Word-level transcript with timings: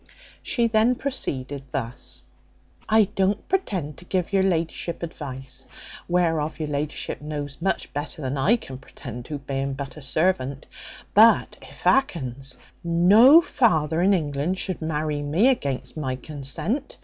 She 0.41 0.65
then 0.67 0.95
proceeded 0.95 1.61
thus: 1.71 2.23
"I 2.89 3.03
don't 3.13 3.47
pretend 3.47 3.97
to 3.97 4.05
give 4.05 4.33
your 4.33 4.41
la'ship 4.41 5.03
advice, 5.03 5.67
whereof 6.07 6.57
your 6.59 6.69
la'ship 6.69 7.21
knows 7.21 7.61
much 7.61 7.93
better 7.93 8.19
than 8.19 8.35
I 8.35 8.55
can 8.55 8.79
pretend 8.79 9.25
to, 9.25 9.37
being 9.37 9.73
but 9.73 9.97
a 9.97 10.01
servant; 10.01 10.65
but, 11.13 11.55
i 11.61 11.65
fackins! 11.65 12.57
no 12.83 13.41
father 13.41 14.01
in 14.01 14.15
England 14.15 14.57
should 14.57 14.81
marry 14.81 15.21
me 15.21 15.49
against 15.49 15.95
my 15.95 16.15
consent. 16.15 16.97